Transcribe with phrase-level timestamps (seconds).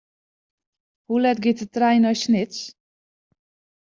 [1.07, 2.59] Hoe let giet de trein nei Snits?